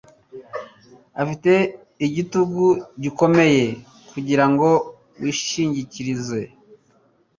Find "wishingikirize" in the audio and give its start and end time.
5.21-6.41